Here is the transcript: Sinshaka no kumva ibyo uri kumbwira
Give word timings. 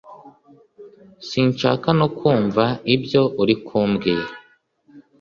Sinshaka 1.27 1.87
no 1.99 2.07
kumva 2.17 2.63
ibyo 2.95 3.21
uri 3.41 3.55
kumbwira 3.65 4.25